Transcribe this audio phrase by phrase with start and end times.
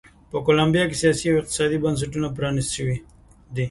[0.31, 2.97] په کولمبیا کې سیاسي او اقتصادي بنسټونه پرانیست شوي
[3.53, 3.59] دي.